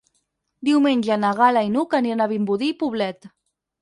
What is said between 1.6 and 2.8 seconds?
i n'Hug aniran a Vimbodí i